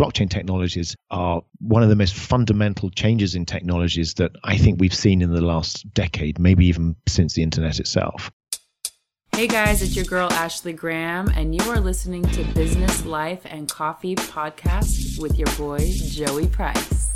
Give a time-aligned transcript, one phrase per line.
[0.00, 4.94] blockchain technologies are one of the most fundamental changes in technologies that I think we've
[4.94, 8.30] seen in the last decade, maybe even since the internet itself.
[9.32, 13.68] Hey guys, it's your girl Ashley Graham, and you are listening to Business, Life, and
[13.68, 17.15] Coffee podcast with your boy Joey Price.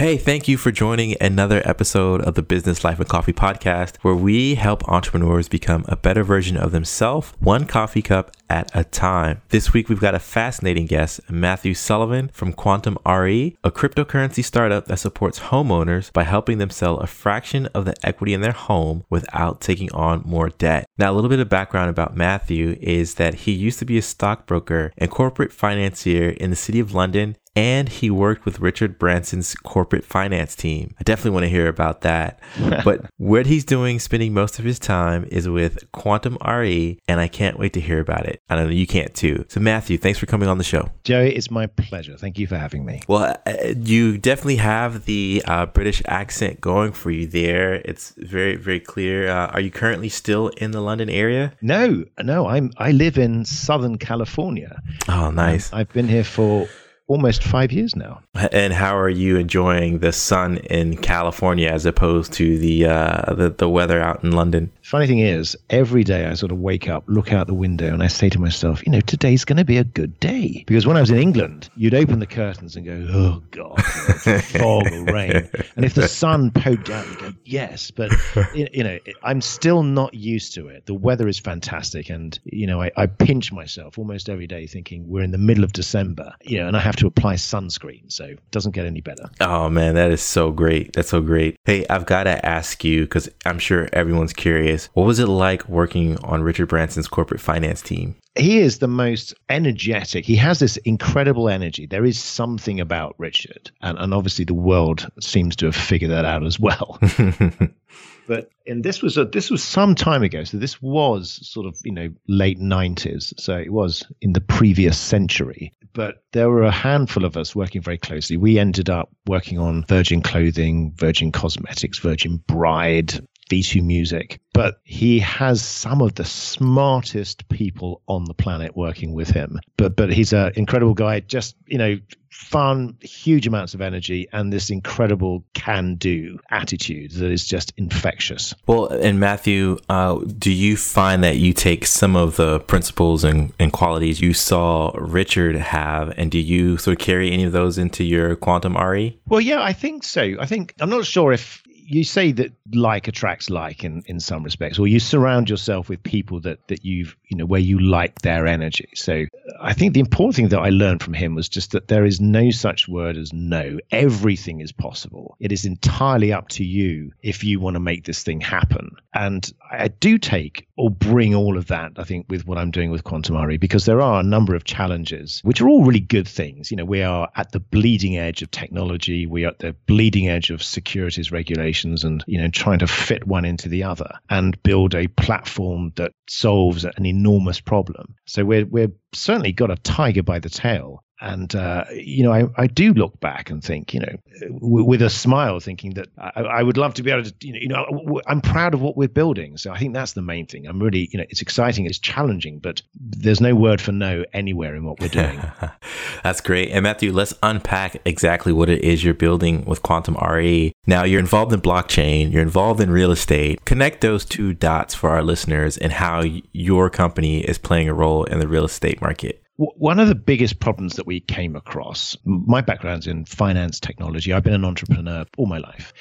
[0.00, 4.14] Hey, thank you for joining another episode of the Business Life and Coffee podcast, where
[4.14, 9.42] we help entrepreneurs become a better version of themselves, one coffee cup at a time.
[9.50, 14.86] This week, we've got a fascinating guest, Matthew Sullivan from Quantm RE, a cryptocurrency startup
[14.86, 19.04] that supports homeowners by helping them sell a fraction of the equity in their home
[19.10, 20.86] without taking on more debt.
[20.96, 24.02] Now, a little bit of background about Matthew is that he used to be a
[24.02, 29.54] stockbroker and corporate financier in the city of London and he worked with Richard Branson's
[29.54, 30.94] corporate finance team.
[30.98, 32.38] I definitely want to hear about that.
[32.84, 37.28] but what he's doing, spending most of his time, is with Quantm RE, and I
[37.28, 38.40] can't wait to hear about it.
[38.48, 39.44] I know you can't too.
[39.48, 40.90] So, Matthew, thanks for coming on the show.
[41.04, 42.16] Joey, it's my pleasure.
[42.16, 43.02] Thank you for having me.
[43.08, 47.74] Well, uh, you definitely have the uh, British accent going for you there.
[47.84, 49.28] It's very, very clear.
[49.28, 51.52] Uh, are you currently still in the London area?
[51.60, 52.46] No, no.
[52.46, 52.70] I'm.
[52.78, 54.80] I live in Southern California.
[55.08, 55.72] Oh, nice.
[55.72, 56.68] Um, I've been here for
[57.10, 58.22] almost five years now.
[58.52, 63.50] And how are you enjoying the sun in California as opposed to the uh, the,
[63.50, 64.70] the weather out in London?
[64.82, 68.02] Funny thing is, every day I sort of wake up, look out the window, and
[68.02, 70.64] I say to myself, you know, today's going to be a good day.
[70.66, 73.82] Because when I was in England, you'd open the curtains and go, oh God,
[74.42, 75.50] fog or rain.
[75.74, 77.90] And if the sun poked out, you go, yes.
[77.90, 78.12] But
[78.54, 80.86] you know, I'm still not used to it.
[80.86, 85.08] The weather is fantastic, and you know, I, I pinch myself almost every day, thinking
[85.08, 88.24] we're in the middle of December, you know, and I have to apply sunscreen, so
[88.24, 89.24] it doesn't get any better.
[89.40, 90.92] Oh man, that is so great.
[90.92, 91.56] That's so great.
[91.64, 94.88] Hey, I've got to ask you because I'm sure everyone's curious.
[94.92, 98.16] What was it like working on Richard Branson's corporate finance team?
[98.36, 100.24] He is the most energetic.
[100.24, 101.86] He has this incredible energy.
[101.86, 106.24] There is something about Richard, and, and obviously the world seems to have figured that
[106.24, 106.98] out as well.
[108.30, 111.76] but and this was a this was some time ago so this was sort of
[111.84, 115.72] you know late 90s so it was in the previous century.
[115.92, 118.36] But there were a handful of us working very closely.
[118.36, 123.18] We ended up working on virgin clothing virgin cosmetics virgin bride
[123.50, 129.28] V2 Music, but he has some of the smartest people on the planet working with
[129.28, 129.58] him.
[129.76, 131.20] But but he's an incredible guy.
[131.20, 131.98] Just you know,
[132.30, 138.54] fun, huge amounts of energy, and this incredible can-do attitude that is just infectious.
[138.66, 143.52] Well, and Matthew, uh, do you find that you take some of the principles and,
[143.58, 147.78] and qualities you saw Richard have, and do you sort of carry any of those
[147.78, 149.18] into your Quantm RE?
[149.26, 150.34] Well, yeah, I think so.
[150.38, 154.44] I think I'm not sure if you say that like attracts like in, in some
[154.44, 158.20] respects, or you surround yourself with people that that you've you know where you like
[158.22, 158.88] their energy.
[158.94, 159.26] So
[159.60, 162.20] I think the important thing that I learned from him was just that there is
[162.20, 163.78] no such word as no.
[163.90, 165.36] Everything is possible.
[165.40, 168.90] It is entirely up to you if you want to make this thing happen.
[169.12, 172.90] And I do take or bring all of that, I think, with what I'm doing
[172.90, 176.26] with Quantm RE, because there are a number of challenges, which are all really good
[176.26, 176.70] things.
[176.70, 179.26] You know, we are at the bleeding edge of technology.
[179.26, 183.26] We are at the bleeding edge of securities regulations, and you know trying to fit
[183.26, 188.66] one into the other and build a platform that solves an enormous problem so we're
[188.66, 192.94] we're certainly got a tiger by the tail and, uh, you know, I, I do
[192.94, 196.78] look back and think, you know, w- with a smile, thinking that I, I, would
[196.78, 199.58] love to be able to, you know, you know, I'm proud of what we're building.
[199.58, 200.66] So I think that's the main thing.
[200.66, 204.74] I'm really, you know, it's exciting, it's challenging, but there's no word for no anywhere
[204.74, 205.42] in what we're doing.
[206.22, 206.70] that's great.
[206.70, 210.72] And Matthew, let's unpack exactly what it is you're building with Quantm RE.
[210.86, 213.64] Now, you're involved in blockchain, you're involved in real estate.
[213.66, 218.24] Connect those two dots for our listeners and how your company is playing a role
[218.24, 219.42] in the real estate market.
[219.60, 224.32] One of the biggest problems that we came across, my background's in finance technology.
[224.32, 225.92] I've been an entrepreneur all my life.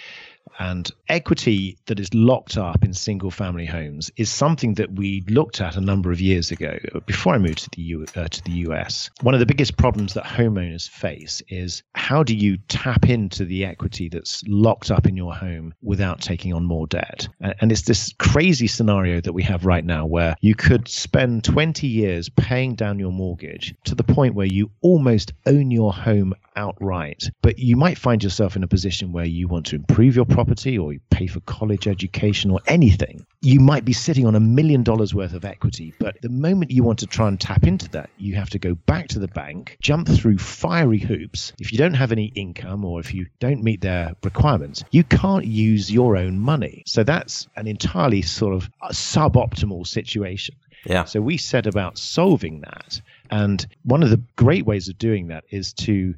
[0.60, 5.62] And equity that is locked up in single family homes is something that we looked
[5.62, 8.52] at a number of years ago before I moved to the, U, uh, to the
[8.68, 9.10] US.
[9.22, 13.66] One of the biggest problems that homeowners face is how do you tap into the
[13.66, 17.30] equity that's locked up in your home without taking on more debt?
[17.40, 21.46] And, and it's this crazy scenario that we have right now where you could spend
[21.46, 26.34] 20 years paying down your mortgage to the point where you almost own your home
[26.58, 30.26] outright, but you might find yourself in a position where you want to improve your
[30.26, 33.26] property or you pay for college education or anything.
[33.42, 36.84] You might be sitting on a million dollars worth of equity, but the moment you
[36.84, 39.78] want to try and tap into that, you have to go back to the bank,
[39.82, 41.54] jump through fiery hoops.
[41.60, 45.46] If you don't have any income or if you don't meet their requirements, you can't
[45.46, 46.84] use your own money.
[46.86, 50.56] So that's an entirely sort of uh, suboptimal situation.
[50.86, 51.06] Yeah.
[51.06, 55.44] So we set about solving that And one of the great ways of doing that
[55.50, 56.16] is to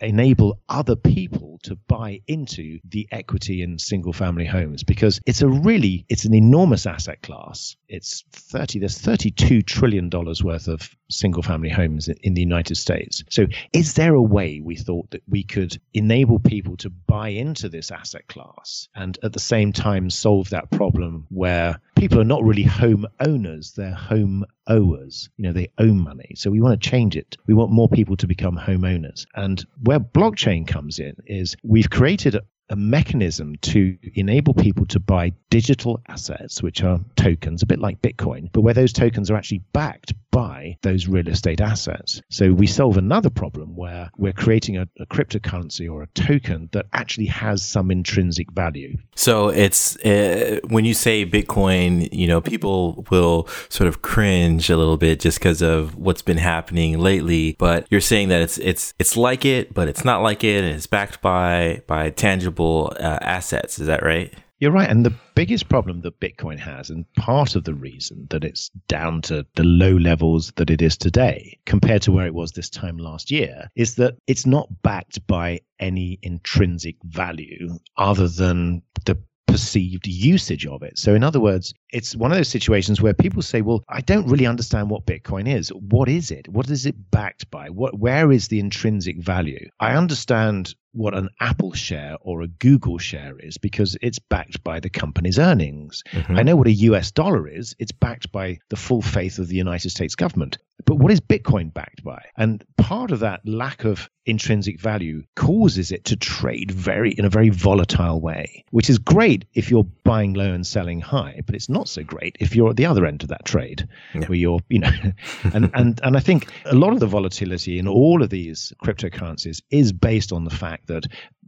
[0.00, 5.48] enable other people to buy into the equity in single family homes because it's a
[5.48, 7.76] really it's an enormous asset class.
[7.88, 13.24] It's 30 there's 32 trillion dollars worth of single family homes in the United States.
[13.30, 17.68] So is there a way we thought that we could enable people to buy into
[17.68, 22.44] this asset class and at the same time solve that problem where people are not
[22.44, 25.28] really home owners, they're home owers.
[25.36, 26.34] You know, they own money.
[26.36, 27.36] So we want to change it.
[27.46, 29.26] We want more people to become homeowners.
[29.34, 32.36] And where blockchain comes in is we've created
[32.70, 38.00] a, mechanism to enable people to buy digital assets, which are tokens, a bit like
[38.00, 42.22] Bitcoin, but where those tokens are actually backed by those real estate assets.
[42.30, 46.86] So we solve another problem where we're creating a, a cryptocurrency or a token that
[46.92, 48.96] actually has some intrinsic value.
[49.16, 54.76] So it's uh, when you say Bitcoin, you know, people will sort of cringe a
[54.76, 57.56] little bit just because of what's been happening lately.
[57.58, 60.74] But you're saying that it's it's it's like it, but it's not like it, and
[60.74, 63.78] it's backed by by tangible uh, assets.
[63.78, 64.32] Is that right?
[64.60, 64.90] You're right.
[64.90, 69.22] And the biggest problem that Bitcoin has, and part of the reason that it's down
[69.22, 72.98] to the low levels that it is today compared to where it was this time
[72.98, 79.16] last year, is that it's not backed by any intrinsic value other than the
[79.46, 80.98] perceived usage of it.
[80.98, 84.28] So, in other words, it's one of those situations where people say, "Well, I don't
[84.28, 85.70] really understand what Bitcoin is.
[85.70, 86.48] What is it?
[86.48, 87.70] What is it backed by?
[87.70, 92.98] What where is the intrinsic value?" I understand what an Apple share or a Google
[92.98, 96.02] share is because it's backed by the company's earnings.
[96.12, 96.36] Mm-hmm.
[96.36, 97.74] I know what a US dollar is.
[97.78, 100.58] It's backed by the full faith of the United States government.
[100.84, 102.22] But what is Bitcoin backed by?
[102.36, 107.28] And part of that lack of intrinsic value causes it to trade very in a
[107.30, 111.68] very volatile way, which is great if you're buying low and selling high, but it's
[111.68, 114.26] not so great if you're at the other end of that trade yeah.
[114.26, 114.90] where you're, you know,
[115.54, 119.62] and, and and I think a lot of the volatility in all of these cryptocurrencies
[119.70, 121.06] is based on the fact that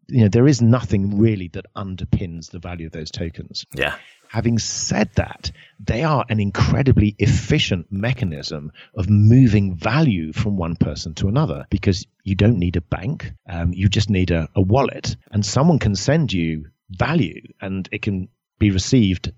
[0.09, 3.65] you know there is nothing really that underpins the value of those tokens.
[3.75, 3.97] Yeah.
[4.29, 11.13] Having said that, they are an incredibly efficient mechanism of moving value from one person
[11.17, 13.31] to another because you don't need a bank.
[13.47, 18.01] Um, you just need a, a wallet, and someone can send you value and it
[18.03, 19.33] can be received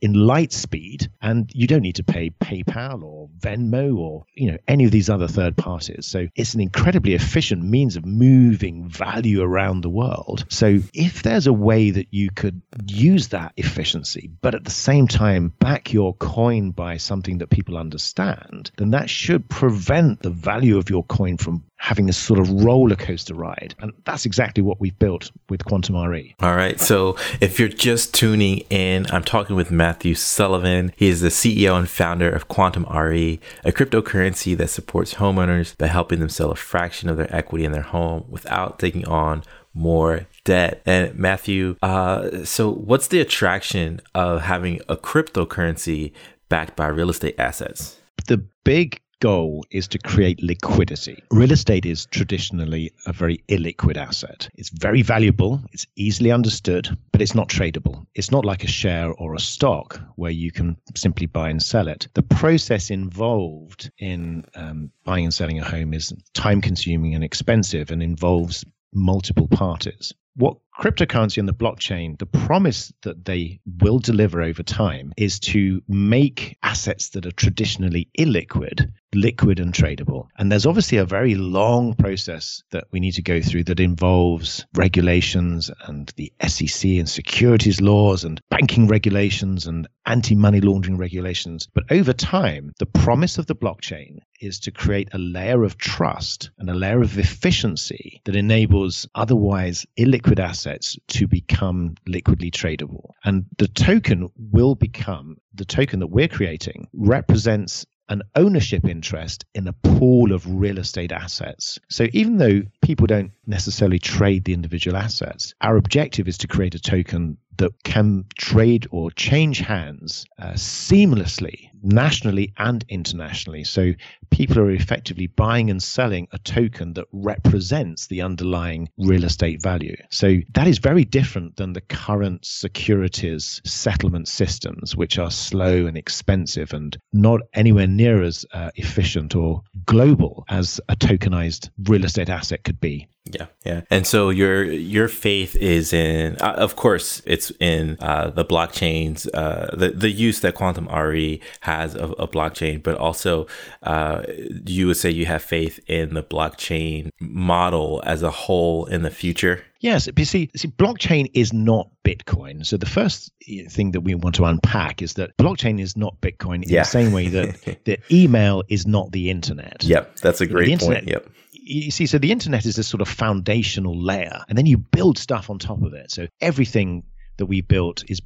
[0.00, 4.58] in light speed and you don't need to pay PayPal or Venmo or you know
[4.66, 6.06] any of these other third parties.
[6.06, 10.46] So it's an incredibly efficient means of moving value around the world.
[10.48, 15.08] So if there's a way that you could use that efficiency but at the same
[15.08, 20.78] time back your coin by something that people understand then that should prevent the value
[20.78, 23.74] of your coin from having this sort of roller coaster ride.
[23.80, 26.34] And that's exactly what we've built with Quantm RE.
[26.40, 26.78] All right.
[26.78, 30.92] So if you're just tuning in, I'm talking with Matthew Sullivan.
[30.94, 35.86] He is the CEO and founder of Quantm RE, a cryptocurrency that supports homeowners by
[35.86, 39.42] helping them sell a fraction of their equity in their home without taking on
[39.72, 40.82] more debt.
[40.84, 46.12] And Matthew, uh, so what's the attraction of having a cryptocurrency
[46.50, 47.96] backed by real estate assets?
[48.26, 51.22] The big goal is to create liquidity.
[51.30, 54.48] Real estate is traditionally a very illiquid asset.
[54.54, 58.06] It's very valuable, it's easily understood, but it's not tradable.
[58.14, 61.88] It's not like a share or a stock where you can simply buy and sell
[61.88, 62.08] it.
[62.14, 67.90] The process involved in um, buying and selling a home is time consuming and expensive
[67.90, 74.40] and involves multiple parties what cryptocurrency and the blockchain, the promise that they will deliver
[74.40, 80.28] over time is to make assets that are traditionally illiquid liquid and tradable.
[80.38, 84.66] And there's obviously a very long process that we need to go through that involves
[84.74, 91.68] regulations and the SEC and securities laws and banking regulations and anti money laundering regulations.
[91.74, 96.50] But over time, the promise of the blockchain is to create a layer of trust
[96.58, 100.69] and a layer of efficiency that enables otherwise illiquid assets
[101.08, 103.10] to become liquidly tradable.
[103.24, 109.68] And the token will become the token that we're creating represents an ownership interest in
[109.68, 111.78] a pool of real estate assets.
[111.88, 116.74] So even though people don't necessarily trade the individual assets, our objective is to create
[116.74, 123.64] a token that can trade or change hands uh, seamlessly nationally and internationally.
[123.64, 123.92] So
[124.30, 129.96] people are effectively buying and selling a token that represents the underlying real estate value.
[130.10, 135.96] So that is very different than the current securities settlement systems, which are slow and
[135.96, 142.28] expensive and not anywhere near as uh, efficient or global as a tokenized real estate
[142.28, 143.08] asset could be.
[143.26, 143.82] Yeah, yeah.
[143.90, 149.28] And so your your faith is in, uh, of course, it's in uh, the blockchains,
[149.34, 153.46] uh, the the use that Quantm RE has of, of blockchain, but also
[153.82, 154.22] uh,
[154.66, 159.10] you would say you have faith in the blockchain model as a whole in the
[159.10, 159.62] future.
[159.80, 162.66] Yes, but see, see, blockchain is not Bitcoin.
[162.66, 163.32] So the first
[163.70, 166.82] thing that we want to unpack is that blockchain is not Bitcoin in yeah.
[166.82, 169.82] the same way that the email is not the internet.
[169.82, 171.08] Yep, that's a great internet, point.
[171.08, 171.28] Yep
[171.62, 175.18] you see, so the internet is this sort of foundational layer, and then you build
[175.18, 176.10] stuff on top of it.
[176.10, 177.04] So everything
[177.36, 178.20] that we built is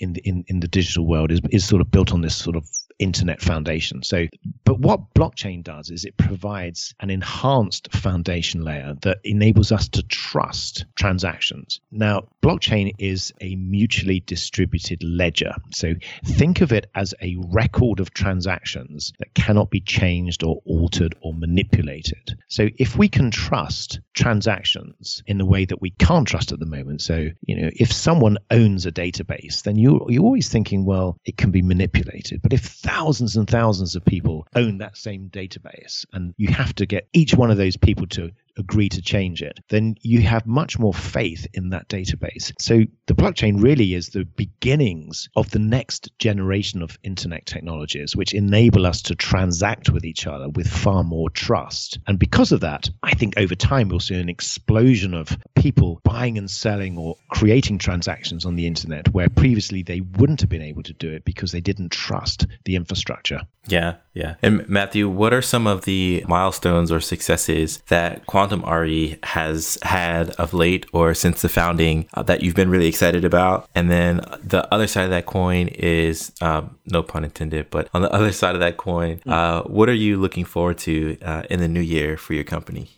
[0.00, 2.56] in the in, in the digital world is is sort of built on this sort
[2.56, 2.68] of
[3.00, 4.02] internet foundation.
[4.02, 4.26] So,
[4.64, 10.02] but what blockchain does is it provides an enhanced foundation layer that enables us to
[10.04, 11.80] trust transactions.
[11.90, 15.54] Now, blockchain is a mutually distributed ledger.
[15.72, 21.16] So, think of it as a record of transactions that cannot be changed or altered
[21.22, 22.38] or manipulated.
[22.48, 26.66] So, if we can trust transactions in the way that we can't trust at the
[26.66, 31.16] moment, so, you know, if someone owns a database, then you you're always thinking, well,
[31.24, 32.42] it can be manipulated.
[32.42, 36.04] But if thousands and thousands of people own that same database.
[36.12, 39.58] And you have to get each one of those people to agree to change it,
[39.68, 42.52] then you have much more faith in that database.
[42.60, 48.34] So the blockchain really is the beginnings of the next generation of internet technologies, which
[48.34, 51.98] enable us to transact with each other with far more trust.
[52.06, 56.38] And because of that, I think over time we'll see an explosion of people buying
[56.38, 60.82] and selling or creating transactions on the internet where previously they wouldn't have been able
[60.84, 63.40] to do it because they didn't trust the infrastructure.
[63.66, 64.36] Yeah, yeah.
[64.42, 70.30] And Matthew, what are some of the milestones or successes that Quantm RE has had
[70.30, 73.68] of late or since the founding uh, that you've been really excited about?
[73.74, 78.02] And then the other side of that coin is, um, no pun intended, but on
[78.02, 79.30] the other side of that coin, mm.
[79.30, 82.88] uh, what are you looking forward to uh, in the new year for your company?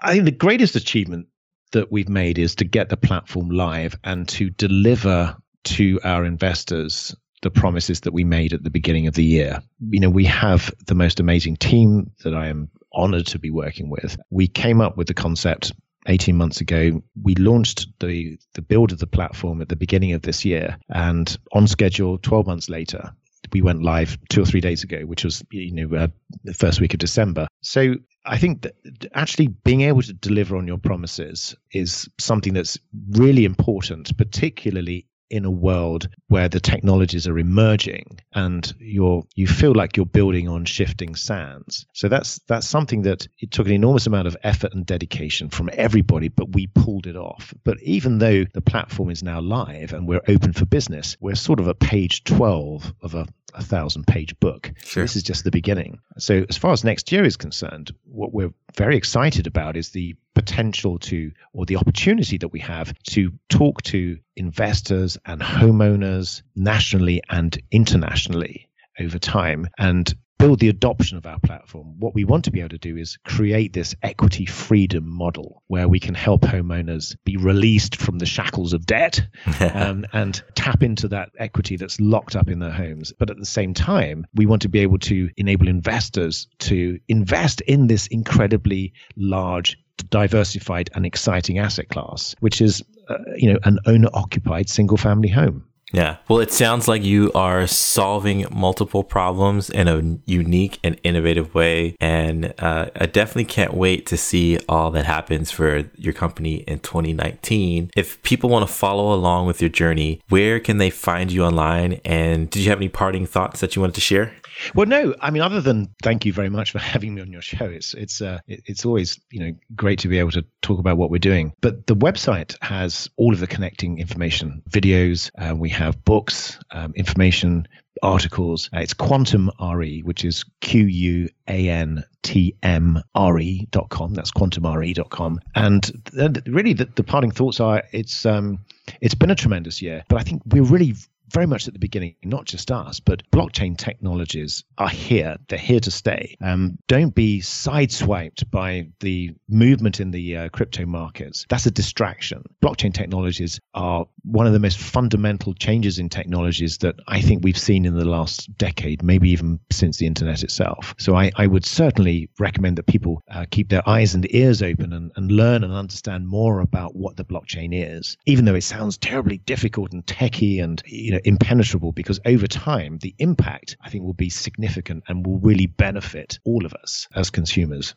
[0.00, 1.28] I think the greatest achievement
[1.72, 7.14] that we've made is to get the platform live and to deliver to our investors
[7.44, 9.62] the promises that we made at the beginning of the year.
[9.90, 13.90] You know, we have the most amazing team that I am honored to be working
[13.90, 14.16] with.
[14.30, 15.72] We came up with the concept
[16.06, 17.02] 18 months ago.
[17.22, 21.36] We launched the, the build of the platform at the beginning of this year and
[21.52, 23.12] on schedule 12 months later.
[23.52, 26.08] We went live two or three days ago, which was you know uh,
[26.44, 27.46] the first week of December.
[27.60, 28.74] So I think that
[29.12, 32.78] actually being able to deliver on your promises is something that's
[33.10, 39.72] really important, particularly in a world where the technologies are emerging and you're you feel
[39.72, 41.86] like you're building on shifting sands.
[41.92, 45.70] So that's that's something that it took an enormous amount of effort and dedication from
[45.72, 47.54] everybody but we pulled it off.
[47.64, 51.60] But even though the platform is now live and we're open for business we're sort
[51.60, 54.72] of at page 12 of a a thousand page book.
[54.84, 55.04] Sure.
[55.04, 55.98] This is just the beginning.
[56.18, 60.14] So, as far as next year is concerned, what we're very excited about is the
[60.34, 67.22] potential to, or the opportunity that we have to talk to investors and homeowners nationally
[67.30, 68.68] and internationally
[68.98, 71.98] over time and build the adoption of our platform.
[71.98, 75.88] What we want to be able to do is create this equity freedom model where
[75.88, 79.26] we can help homeowners be released from the shackles of debt
[79.60, 83.12] um, and tap into that equity that's locked up in their homes.
[83.18, 87.60] But at the same time, we want to be able to enable investors to invest
[87.62, 89.78] in this incredibly large
[90.10, 95.28] diversified and exciting asset class, which is, uh, you know, an owner occupied single family
[95.28, 95.64] home.
[95.92, 96.16] Yeah.
[96.28, 101.96] Well, it sounds like you are solving multiple problems in a unique and innovative way.
[102.00, 106.80] And uh, I definitely can't wait to see all that happens for your company in
[106.80, 107.90] 2019.
[107.94, 112.00] If people want to follow along with your journey, where can they find you online?
[112.04, 114.32] And did you have any parting thoughts that you wanted to share?
[114.74, 117.42] Well, no, I mean, other than thank you very much for having me on your
[117.42, 117.64] show.
[117.64, 121.10] It's it's uh, it's always you know great to be able to talk about what
[121.10, 121.52] we're doing.
[121.60, 125.30] But the website has all of the connecting information, videos.
[125.38, 127.66] Uh, we have books, um, information,
[128.02, 128.70] articles.
[128.74, 133.88] Uh, it's Quantm RE, which is Q U A N T M R E dot
[133.90, 134.14] com.
[134.14, 135.40] That's quantmre dot com.
[135.54, 135.82] And
[136.12, 138.58] th- really, the, the parting thoughts are it's um,
[139.00, 140.94] it's been a tremendous year, but I think we're really
[141.34, 145.36] very much at the beginning, not just us, but blockchain technologies are here.
[145.48, 146.36] They're here to stay.
[146.40, 151.44] Um, don't be sideswiped by the movement in the uh, crypto markets.
[151.48, 152.44] That's a distraction.
[152.62, 157.58] Blockchain technologies are one of the most fundamental changes in technologies that I think we've
[157.58, 160.94] seen in the last decade, maybe even since the internet itself.
[160.98, 164.92] So I, I would certainly recommend that people uh, keep their eyes and ears open
[164.92, 168.96] and, and learn and understand more about what the blockchain is, even though it sounds
[168.96, 174.04] terribly difficult and techy and you know impenetrable because over time the impact I think
[174.04, 177.94] will be significant and will really benefit all of us as consumers.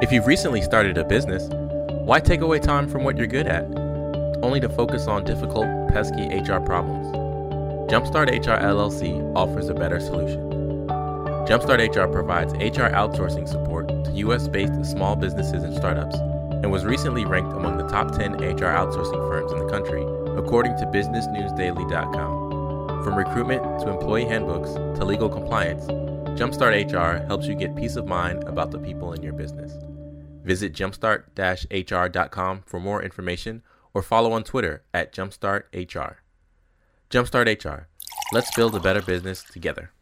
[0.00, 1.48] If you've recently started a business,
[2.04, 3.64] why take away time from what you're good at,
[4.42, 7.06] only to focus on difficult, pesky HR problems?
[7.90, 10.48] Jumpstart HR LLC offers a better solution.
[11.48, 16.84] Jumpstart HR provides HR outsourcing support to US based small businesses and startups and was
[16.84, 20.02] recently ranked among the top 10 HR outsourcing firms in the country,
[20.36, 22.37] according to BusinessNewsDaily.com.
[23.04, 25.84] From recruitment to employee handbooks to legal compliance,
[26.38, 29.72] Jumpstart HR helps you get peace of mind about the people in your business.
[30.44, 33.62] Visit jumpstart-hr.com for more information
[33.94, 36.14] or follow on Twitter at jumpstarthr.
[37.10, 37.88] Jumpstart HR.
[38.32, 39.92] Let's build a better business together.